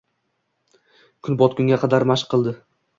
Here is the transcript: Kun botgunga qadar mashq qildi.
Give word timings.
Kun 1.29 1.39
botgunga 1.45 1.81
qadar 1.87 2.11
mashq 2.15 2.35
qildi. 2.35 2.61